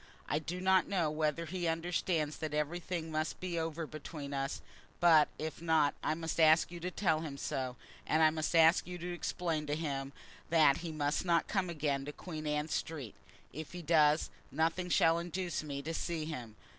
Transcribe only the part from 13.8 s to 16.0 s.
does, nothing shall induce me to